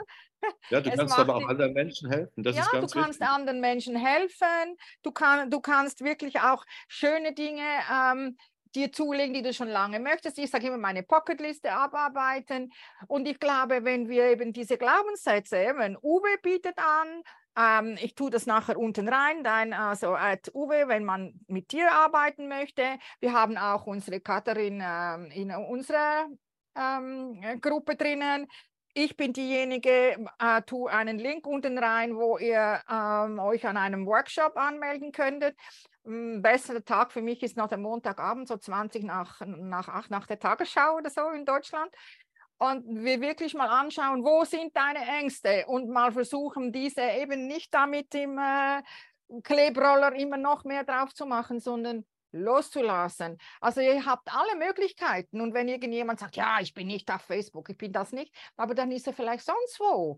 [0.70, 2.44] Ja, du Es kannst aber auch anderen Menschen helfen.
[2.44, 3.34] Das ja, ist du ganz kannst wichtig.
[3.34, 4.78] anderen Menschen helfen.
[5.02, 8.38] Du, kann, du kannst wirklich auch schöne Dinge ähm,
[8.76, 10.38] dir zulegen, die du schon lange möchtest.
[10.38, 12.72] Ich sage immer, meine Pocketliste abarbeiten.
[13.08, 17.24] Und ich glaube, wenn wir eben diese Glaubenssätze, eben, Uwe bietet an,
[17.58, 21.92] ähm, ich tue das nachher unten rein, dein, also at Uwe, wenn man mit dir
[21.92, 22.84] arbeiten möchte.
[23.20, 26.28] Wir haben auch unsere Katharin ähm, in unserer
[26.76, 28.48] ähm, Gruppe drinnen.
[28.94, 34.06] ich bin diejenige, äh, tue einen Link unten rein, wo ihr ähm, euch an einem
[34.08, 35.56] Workshop anmelden könntet.
[36.08, 40.26] Ein besserer Tag für mich ist noch der Montagabend, so 20 nach, nach 8 nach
[40.26, 41.94] der Tagesschau oder so in Deutschland.
[42.60, 47.74] Und wir wirklich mal anschauen, wo sind deine Ängste und mal versuchen, diese eben nicht
[47.74, 48.82] damit im äh,
[49.44, 53.38] Klebroller immer noch mehr drauf zu machen, sondern loszulassen.
[53.60, 57.70] Also ihr habt alle Möglichkeiten und wenn irgendjemand sagt, ja, ich bin nicht auf Facebook,
[57.70, 60.18] ich bin das nicht, aber dann ist er vielleicht sonst wo.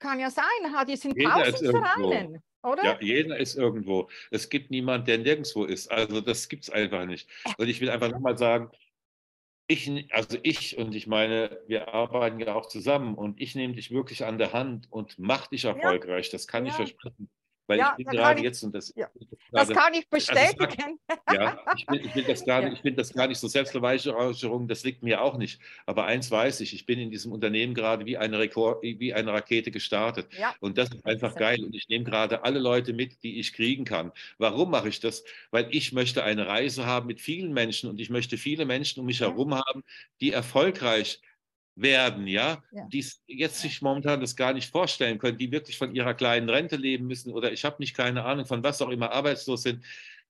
[0.00, 0.44] Kann ja sein,
[0.88, 2.42] die sind tausend Vereinen.
[2.64, 2.82] Oder?
[2.82, 4.08] Ja, jeder ist irgendwo.
[4.30, 5.90] Es gibt niemanden, der nirgendwo ist.
[5.90, 7.28] Also das gibt es einfach nicht.
[7.58, 8.70] Und ich will einfach nochmal sagen,
[9.66, 13.90] ich, also ich und ich meine, wir arbeiten ja auch zusammen und ich nehme dich
[13.90, 16.30] wirklich an der Hand und mach dich erfolgreich.
[16.30, 16.70] Das kann ja.
[16.70, 17.30] ich versprechen.
[17.66, 18.92] Weil ja, ich bin gerade jetzt und das.
[18.94, 19.08] Ja,
[19.50, 20.98] das kann ich bestätigen.
[21.24, 24.68] Also ja, ich ich will, das gar nicht, ich finde das gar nicht so Selbstverweigerung,
[24.68, 25.60] das liegt mir auch nicht.
[25.86, 29.32] Aber eins weiß ich, ich bin in diesem Unternehmen gerade wie eine, Rekord, wie eine
[29.32, 30.28] Rakete gestartet.
[30.38, 30.54] Ja.
[30.60, 31.64] Und das ist einfach das ist geil.
[31.64, 34.12] Und ich nehme gerade alle Leute mit, die ich kriegen kann.
[34.38, 35.24] Warum mache ich das?
[35.50, 39.06] Weil ich möchte eine Reise haben mit vielen Menschen und ich möchte viele Menschen um
[39.06, 39.84] mich herum haben,
[40.20, 41.33] die erfolgreich sind
[41.76, 42.86] werden, ja, ja.
[42.86, 46.76] die jetzt sich momentan das gar nicht vorstellen können, die wirklich von ihrer kleinen Rente
[46.76, 49.84] leben müssen oder ich habe nicht keine Ahnung von was auch immer arbeitslos sind,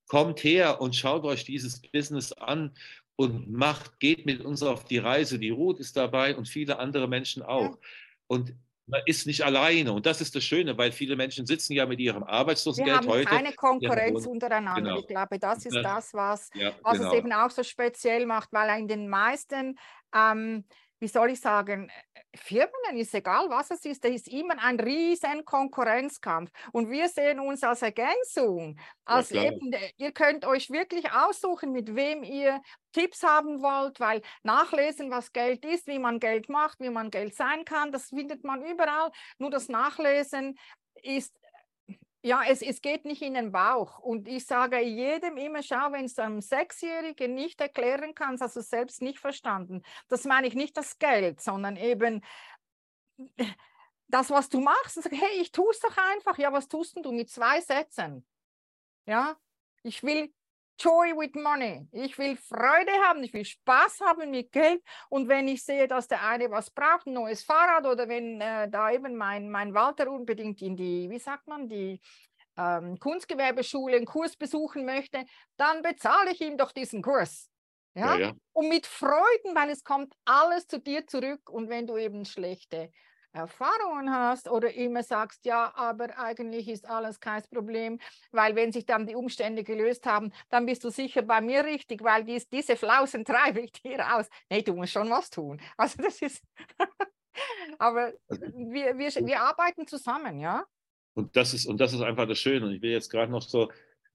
[0.06, 2.72] kommt her und schaut euch dieses Business an
[3.16, 5.38] und macht, geht mit uns auf die Reise.
[5.38, 7.78] Die Ruth ist dabei und viele andere Menschen auch.
[8.26, 8.54] Und
[8.86, 9.92] man ist nicht alleine.
[9.92, 13.30] Und das ist das Schöne, weil viele Menschen sitzen ja mit ihrem Arbeitslosengeld heute.
[13.30, 14.82] Wir haben keine Konkurrenz untereinander.
[14.82, 14.98] Genau.
[14.98, 17.10] Ich glaube, das ist das, was, ja, was genau.
[17.10, 19.78] es eben auch so speziell macht, weil in den meisten
[20.14, 20.64] ähm,
[21.04, 21.90] wie soll ich sagen,
[22.34, 26.50] Firmen ist egal, was es ist, da ist immer ein riesen Konkurrenzkampf.
[26.72, 28.80] Und wir sehen uns als Ergänzung.
[29.04, 32.62] Als ja, eben, ihr könnt euch wirklich aussuchen, mit wem ihr
[32.92, 37.34] Tipps haben wollt, weil nachlesen, was Geld ist, wie man Geld macht, wie man Geld
[37.34, 39.10] sein kann, das findet man überall.
[39.36, 40.56] Nur das Nachlesen
[41.02, 41.38] ist
[42.24, 43.98] ja, es, es geht nicht in den Bauch.
[43.98, 48.60] Und ich sage jedem immer, schau, wenn es einem Sechsjährigen nicht erklären kannst, hast du
[48.60, 49.82] es selbst nicht verstanden.
[50.08, 52.24] Das meine ich nicht das Geld, sondern eben
[54.08, 54.96] das, was du machst.
[54.96, 56.38] Und sag, hey, ich tue es doch einfach.
[56.38, 58.26] Ja, was tust du mit zwei Sätzen?
[59.04, 59.36] Ja,
[59.82, 60.32] ich will
[60.78, 61.88] Joy with Money.
[61.92, 64.82] Ich will Freude haben, ich will Spaß haben mit Geld.
[65.08, 68.68] Und wenn ich sehe, dass der eine was braucht, ein neues Fahrrad oder wenn äh,
[68.68, 72.00] da eben mein, mein Walter unbedingt in die, wie sagt man, die
[72.56, 75.24] ähm, Kunstgewerbeschule einen Kurs besuchen möchte,
[75.56, 77.50] dann bezahle ich ihm doch diesen Kurs.
[77.94, 78.16] Ja?
[78.16, 78.32] ja, ja?
[78.52, 81.48] Und mit Freuden, weil es kommt alles zu dir zurück.
[81.50, 82.90] Und wenn du eben schlechte
[83.34, 87.98] Erfahrungen hast oder immer sagst, ja, aber eigentlich ist alles kein Problem,
[88.30, 92.02] weil wenn sich dann die Umstände gelöst haben, dann bist du sicher bei mir richtig,
[92.02, 94.28] weil dies, diese Flausen treibe ich dir aus.
[94.48, 95.60] Nee, du musst schon was tun.
[95.76, 96.42] Also das ist,
[97.78, 100.64] aber also wir, wir, wir arbeiten zusammen, ja.
[101.14, 102.66] Und das ist, und das ist einfach das Schöne.
[102.66, 103.70] Und ich will jetzt gerade noch so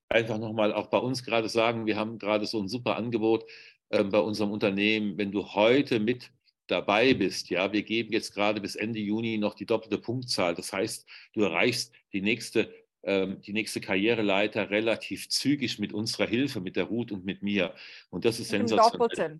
[0.08, 3.46] einfach nochmal auch bei uns gerade sagen, wir haben gerade so ein super Angebot
[3.90, 5.18] äh, bei unserem Unternehmen.
[5.18, 6.32] Wenn du heute mit
[6.72, 7.50] dabei bist.
[7.50, 10.56] Ja, wir geben jetzt gerade bis Ende Juni noch die doppelte Punktzahl.
[10.56, 16.62] Das heißt, du erreichst die nächste, ähm, die nächste Karriereleiter relativ zügig mit unserer Hilfe,
[16.62, 17.74] mit der Ruth und mit mir.
[18.10, 19.40] Und das ist sensationell.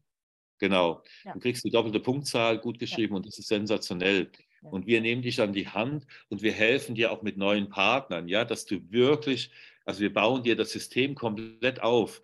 [0.60, 1.04] Genau.
[1.24, 1.34] Ja.
[1.34, 3.18] Du kriegst die doppelte Punktzahl gut geschrieben ja.
[3.18, 4.30] und das ist sensationell.
[4.62, 4.70] Ja.
[4.70, 8.28] Und wir nehmen dich an die Hand und wir helfen dir auch mit neuen Partnern,
[8.28, 9.52] ja, dass du wirklich,
[9.86, 12.22] also wir bauen dir das System komplett auf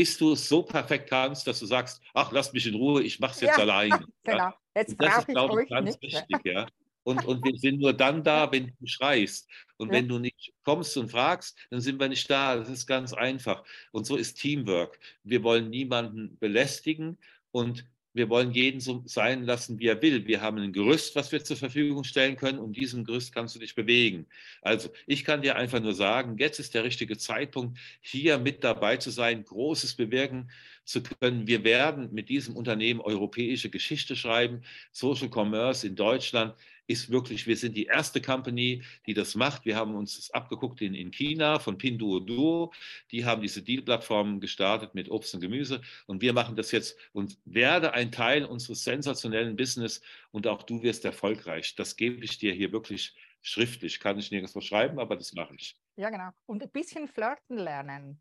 [0.00, 3.20] bis du es so perfekt kannst, dass du sagst, ach, lass mich in Ruhe, ich
[3.20, 4.06] mache es jetzt ja, alleine.
[4.24, 6.14] Genau, jetzt brauche ich glaube ich, ganz nicht.
[6.14, 6.66] wichtig, ja.
[7.02, 9.46] Und, und wir sind nur dann da, wenn du schreist.
[9.76, 9.96] Und ja.
[9.96, 12.56] wenn du nicht kommst und fragst, dann sind wir nicht da.
[12.56, 13.62] Das ist ganz einfach.
[13.92, 14.98] Und so ist Teamwork.
[15.22, 17.18] Wir wollen niemanden belästigen
[17.50, 20.26] und wir wollen jeden so sein lassen, wie er will.
[20.26, 23.60] Wir haben ein Gerüst, was wir zur Verfügung stellen können und diesem Gerüst kannst du
[23.60, 24.26] dich bewegen.
[24.62, 28.96] Also ich kann dir einfach nur sagen, jetzt ist der richtige Zeitpunkt, hier mit dabei
[28.96, 30.50] zu sein, Großes bewirken
[30.90, 31.46] zu können.
[31.46, 36.54] Wir werden mit diesem Unternehmen europäische Geschichte schreiben, Social Commerce in Deutschland
[36.90, 39.64] ist wirklich, wir sind die erste Company, die das macht.
[39.64, 42.72] Wir haben uns das abgeguckt in, in China von Pinduoduo.
[43.12, 47.38] Die haben diese Deal-Plattform gestartet mit Obst und Gemüse und wir machen das jetzt und
[47.44, 51.76] werde ein Teil unseres sensationellen Business und auch du wirst erfolgreich.
[51.76, 54.00] Das gebe ich dir hier wirklich schriftlich.
[54.00, 55.78] Kann ich nirgends schreiben, aber das mache ich.
[55.94, 56.30] Ja, genau.
[56.46, 58.20] Und ein bisschen flirten lernen.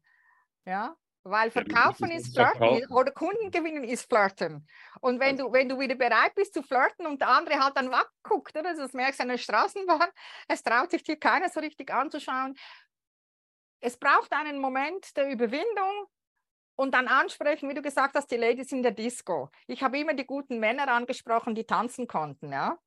[0.66, 4.68] Ja, weil Verkaufen ist Flirten oder Kunden gewinnen ist Flirten.
[5.02, 7.92] Und wenn du, wenn du wieder bereit bist zu flirten und der andere halt dann
[7.92, 8.76] wegguckt, oder?
[8.76, 10.10] das merkst du an der Straßenbahn,
[10.48, 12.56] es traut sich dir keiner so richtig anzuschauen.
[13.82, 16.08] Es braucht einen Moment der Überwindung
[16.76, 19.50] und dann ansprechen, wie du gesagt hast, die Ladies in der Disco.
[19.68, 22.78] Ich habe immer die guten Männer angesprochen, die tanzen konnten, ja.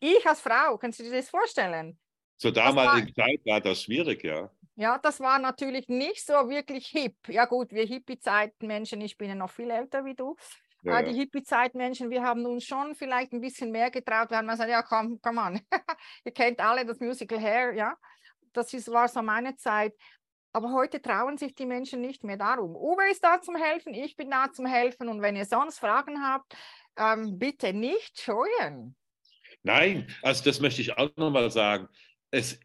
[0.00, 1.98] Ich als Frau, kannst du dir das vorstellen?
[2.36, 4.50] Zur damaligen war, Zeit war das schwierig, ja.
[4.80, 7.14] Ja, das war natürlich nicht so wirklich hip.
[7.28, 10.36] Ja gut, wir Hippie-Zeitmenschen, ich bin ja noch viel älter wie du,
[10.82, 14.30] ja, die Hippie-Zeitmenschen, wir haben uns schon vielleicht ein bisschen mehr getraut.
[14.30, 15.60] Wir haben gesagt, ja komm, komm an,
[16.24, 17.94] ihr kennt alle das Musical Hair, ja.
[18.54, 19.94] Das ist, war so meine Zeit.
[20.54, 22.74] Aber heute trauen sich die Menschen nicht mehr darum.
[22.74, 25.10] Uwe ist da zum Helfen, ich bin da zum Helfen.
[25.10, 26.56] Und wenn ihr sonst Fragen habt,
[26.96, 28.96] ähm, bitte nicht scheuen.
[29.62, 31.86] Nein, also das möchte ich auch nochmal sagen.
[32.30, 32.58] Es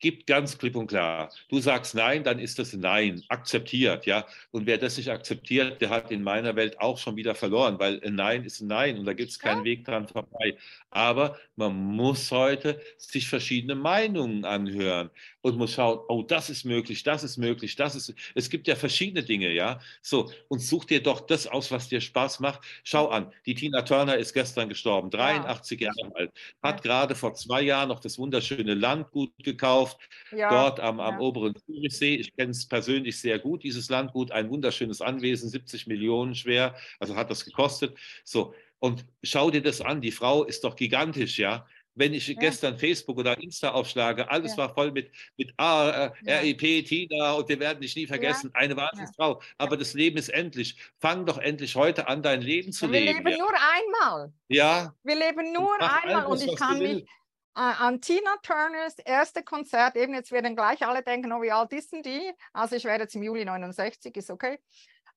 [0.00, 1.30] gibt ganz klipp und klar.
[1.48, 4.26] Du sagst Nein, dann ist das Nein, akzeptiert, ja.
[4.50, 8.02] Und wer das nicht akzeptiert, der hat in meiner Welt auch schon wieder verloren, weil
[8.04, 9.64] ein Nein ist ein Nein und da gibt es keinen ja.
[9.64, 10.56] Weg dran vorbei.
[10.90, 15.10] Aber man muss heute sich verschiedene Meinungen anhören
[15.42, 18.14] und muss schauen, oh, das ist möglich, das ist möglich, das ist.
[18.34, 19.80] Es gibt ja verschiedene Dinge, ja.
[20.02, 22.60] So, und such dir doch das aus, was dir Spaß macht.
[22.84, 25.90] Schau an, die Tina Turner ist gestern gestorben, 83 ja.
[25.96, 26.80] Jahre alt, hat ja.
[26.82, 29.98] gerade vor zwei Jahren noch das wunderschöne Landgut gekauft,
[30.30, 30.50] ja.
[30.50, 32.16] dort am, am oberen Zürichsee.
[32.16, 37.16] Ich kenne es persönlich sehr gut, dieses Landgut, ein wunderschönes Anwesen, 70 Millionen schwer, also
[37.16, 37.96] hat das gekostet.
[38.24, 42.34] So, und schau dir das an, die Frau ist doch gigantisch, ja wenn ich ja.
[42.38, 44.58] gestern Facebook oder Insta aufschlage, alles ja.
[44.58, 48.50] war voll mit, mit A, äh, RIP, Tina und wir werden dich nie vergessen.
[48.54, 49.40] Eine Wahnsinnsfrau.
[49.58, 50.76] Aber das Leben ist endlich.
[50.98, 53.24] Fang doch endlich heute an, dein Leben zu wir leben.
[53.24, 54.32] Wir leben nur einmal.
[54.48, 54.94] Ja.
[55.02, 57.06] Wir leben nur einmal und ich kann mich
[57.52, 61.92] an Tina Turners erste Konzert, eben jetzt werden gleich alle denken, oh, wie alt ist
[61.92, 62.32] denn die?
[62.52, 64.58] Also ich werde jetzt im Juli 69, ist okay.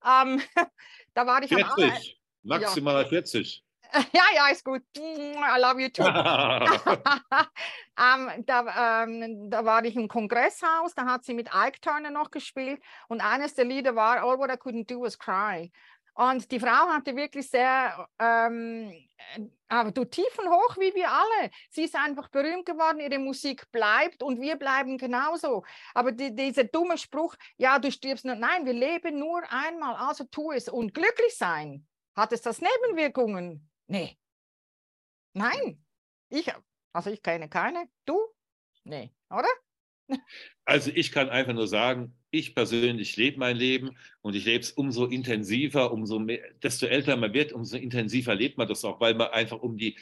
[0.04, 0.42] Ähm,
[1.14, 3.08] da war ich 40, maximal ja.
[3.08, 3.63] 40.
[4.12, 4.82] Ja, ja, ist gut.
[4.96, 6.02] I love you too.
[7.98, 12.30] ähm, da, ähm, da war ich im Kongresshaus, da hat sie mit Ike Turner noch
[12.30, 15.70] gespielt und eines der Lieder war All What I Couldn't Do Was Cry.
[16.16, 18.92] Und die Frau hatte wirklich sehr, ähm,
[19.68, 21.50] aber du tief und hoch wie wir alle.
[21.70, 25.64] Sie ist einfach berühmt geworden, ihre Musik bleibt und wir bleiben genauso.
[25.92, 30.22] Aber die, dieser dumme Spruch, ja, du stirbst nur, nein, wir leben nur einmal, also
[30.24, 31.84] tu es und glücklich sein.
[32.14, 33.68] Hat es das Nebenwirkungen?
[33.86, 34.16] Nee.
[35.32, 35.82] Nein.
[36.28, 36.50] Ich,
[36.92, 37.88] also ich kenne keine.
[38.04, 38.18] Du?
[38.84, 39.48] Nee, oder?
[40.66, 44.72] Also ich kann einfach nur sagen, ich persönlich lebe mein Leben und ich lebe es
[44.72, 49.14] umso intensiver, umso mehr, desto älter man wird, umso intensiver lebt man das auch, weil
[49.14, 49.96] man einfach um die,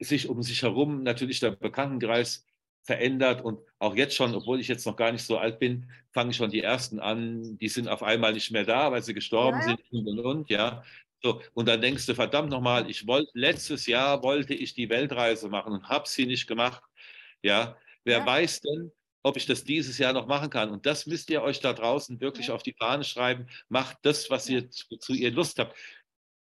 [0.00, 2.46] sich um sich herum natürlich der Bekanntenkreis
[2.82, 6.32] verändert und auch jetzt schon, obwohl ich jetzt noch gar nicht so alt bin, fangen
[6.32, 9.68] schon die ersten an, die sind auf einmal nicht mehr da, weil sie gestorben ja.
[9.68, 10.82] sind und und und, ja.
[11.24, 15.48] So, und dann denkst du, verdammt nochmal, ich wollte, letztes Jahr wollte ich die Weltreise
[15.48, 16.82] machen und habe sie nicht gemacht.
[17.42, 18.26] Ja, wer ja.
[18.26, 20.68] weiß denn, ob ich das dieses Jahr noch machen kann.
[20.68, 22.54] Und das müsst ihr euch da draußen wirklich ja.
[22.54, 23.46] auf die Fahne schreiben.
[23.70, 25.74] Macht das, was ihr zu, zu ihr Lust habt.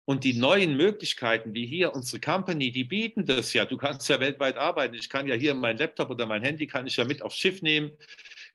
[0.06, 3.65] Und die neuen Möglichkeiten, wie hier unsere Company, die bieten das ja.
[3.65, 4.96] Du kannst ja weltweit arbeiten.
[4.96, 7.62] Ich kann ja hier mein Laptop oder mein Handy kann ich ja mit aufs Schiff
[7.62, 7.92] nehmen.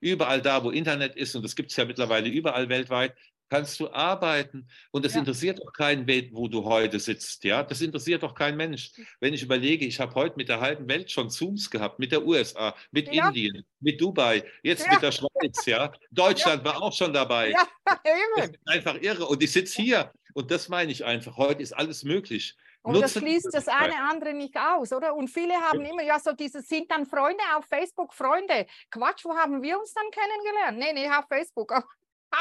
[0.00, 3.14] Überall da, wo Internet ist, und das gibt es ja mittlerweile überall weltweit,
[3.54, 4.66] kannst du arbeiten.
[4.90, 5.20] Und das ja.
[5.20, 7.44] interessiert doch keinen, wo du heute sitzt.
[7.44, 8.90] Ja, das interessiert doch kein Mensch.
[9.20, 12.26] Wenn ich überlege, ich habe heute mit der halben Welt schon Zooms gehabt, mit der
[12.26, 13.28] USA, mit ja.
[13.28, 14.92] Indien, mit Dubai, jetzt ja.
[14.92, 15.30] mit der Schweiz.
[15.66, 17.50] Ja, Deutschland war auch schon dabei.
[17.50, 17.66] Ja,
[18.36, 19.26] das ist einfach irre.
[19.26, 20.12] Und ich sitze hier.
[20.34, 21.36] Und das meine ich einfach.
[21.36, 22.56] Heute ist alles möglich.
[22.82, 25.14] Und das schließt das eine andere nicht aus, oder?
[25.14, 28.66] Und viele haben immer, ja, so dieses sind dann Freunde auf Facebook, Freunde.
[28.90, 30.78] Quatsch, wo haben wir uns dann kennengelernt?
[30.78, 31.72] Nee, nee, auf Facebook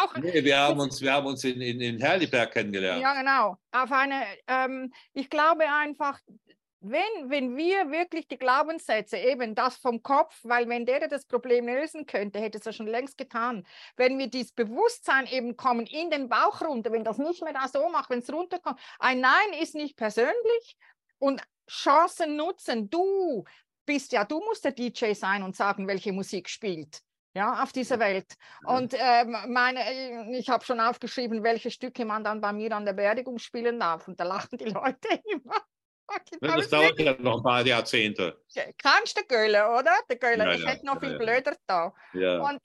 [0.02, 0.16] auch.
[0.18, 3.02] Nee, wir haben uns, wir haben uns in, in, in Herliberg kennengelernt.
[3.02, 3.58] Ja, genau.
[3.72, 6.20] Auf eine, ähm, ich glaube einfach,
[6.86, 11.68] wenn, wenn wir wirklich die Glaubenssätze, eben das vom Kopf, weil wenn der das Problem
[11.68, 13.66] lösen könnte, hätte es ja schon längst getan.
[13.96, 17.70] Wenn wir dieses Bewusstsein eben kommen in den Bauch runter, wenn das nicht mehr da
[17.70, 20.78] so macht, wenn es runterkommt, ein Nein ist nicht persönlich
[21.20, 22.90] und Chancen nutzen.
[22.90, 23.46] Du
[23.86, 27.02] bist ja, du musst der DJ sein und sagen, welche Musik spielt
[27.34, 28.36] ja, auf dieser Welt.
[28.66, 32.86] Und ähm, meine, äh, ich habe schon aufgeschrieben, welche Stücke man dann bei mir an
[32.86, 34.08] der Beerdigung spielen darf.
[34.08, 35.56] Und da lachen die Leute immer.
[36.42, 38.40] Das dauert ja noch ein paar Jahrzehnte.
[38.78, 39.96] Kannst du Göhle, oder?
[40.10, 41.94] Der Göhle, ja, ich ja, hätte noch viel blöder da.
[42.14, 42.60] Und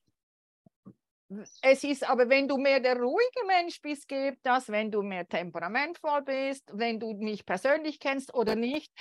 [1.63, 5.27] es ist aber, wenn du mehr der ruhige Mensch bist, gibt das, wenn du mehr
[5.27, 8.93] temperamentvoll bist, wenn du mich persönlich kennst oder nicht,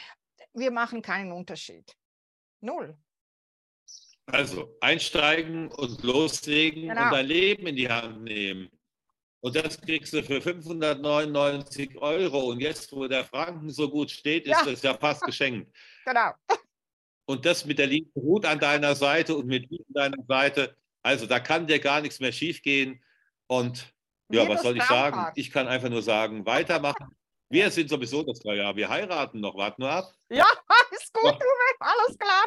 [0.53, 1.93] wir machen keinen Unterschied.
[2.59, 2.97] Null.
[4.27, 7.05] Also einsteigen und loslegen genau.
[7.05, 8.69] und dein Leben in die Hand nehmen.
[9.39, 12.49] Und das kriegst du für 599 Euro.
[12.49, 14.65] Und jetzt, wo der Franken so gut steht, ist ja.
[14.65, 15.71] das ja fast geschenkt.
[16.05, 16.31] Genau.
[17.25, 20.77] Und das mit der linken Hut an deiner Seite und mit an deiner Seite.
[21.03, 23.03] Also da kann dir gar nichts mehr schiefgehen.
[23.47, 23.93] Und
[24.29, 25.33] ja, was soll ich sagen?
[25.35, 27.13] Ich kann einfach nur sagen, weitermachen.
[27.49, 28.75] Wir sind sowieso das neue Jahr.
[28.75, 29.55] Wir heiraten noch.
[29.55, 30.11] Warten nur ab.
[30.29, 30.45] Ja,
[30.91, 31.75] ist gut, Uwe.
[31.79, 32.45] Alles klar.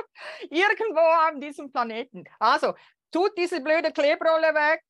[0.51, 2.25] Irgendwo an diesem Planeten.
[2.39, 2.75] Also,
[3.11, 4.83] tut diese blöde Klebrolle weg.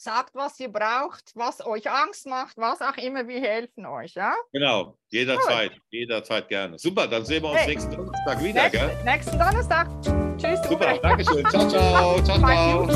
[0.00, 3.26] Sagt, was ihr braucht, was euch Angst macht, was auch immer.
[3.26, 4.14] Wir helfen euch.
[4.14, 4.32] Ja?
[4.52, 4.96] Genau.
[5.08, 5.72] Jederzeit.
[5.72, 5.82] Gut.
[5.90, 6.78] Jederzeit gerne.
[6.78, 7.08] Super.
[7.08, 7.74] Dann sehen wir uns hey.
[7.74, 8.62] nächsten Donnerstag wieder.
[8.62, 8.96] Nächsten, gell?
[9.04, 9.88] nächsten Donnerstag.
[10.38, 10.60] Tschüss.
[10.68, 10.94] Super.
[10.94, 11.00] Uwe.
[11.02, 11.44] Dankeschön.
[11.50, 12.22] Ciao, ciao.
[12.24, 12.86] Ciao, ciao.